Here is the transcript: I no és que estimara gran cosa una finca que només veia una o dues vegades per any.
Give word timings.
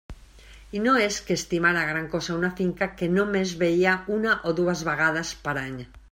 I 0.77 0.79
no 0.85 0.93
és 1.07 1.17
que 1.25 1.35
estimara 1.39 1.83
gran 1.89 2.07
cosa 2.13 2.37
una 2.37 2.51
finca 2.61 2.87
que 3.01 3.09
només 3.17 3.53
veia 3.65 3.93
una 4.19 4.33
o 4.53 4.55
dues 4.61 4.81
vegades 4.89 5.35
per 5.45 5.55
any. 5.67 5.77